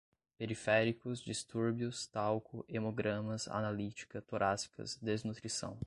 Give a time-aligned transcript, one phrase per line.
[0.37, 5.79] periféricos, distúrbios, talco, hemogramas, analítica, torácicas, desnutrição